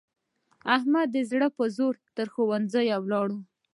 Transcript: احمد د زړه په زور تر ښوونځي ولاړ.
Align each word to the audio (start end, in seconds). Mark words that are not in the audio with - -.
احمد 0.75 1.07
د 1.15 1.17
زړه 1.31 1.47
په 1.57 1.63
زور 1.77 1.93
تر 2.17 2.27
ښوونځي 2.33 2.87
ولاړ. 3.03 3.27